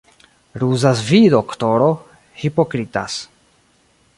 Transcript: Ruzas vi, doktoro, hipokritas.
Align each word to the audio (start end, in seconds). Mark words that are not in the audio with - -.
Ruzas 0.61 1.03
vi, 1.09 1.19
doktoro, 1.33 1.91
hipokritas. 2.41 3.19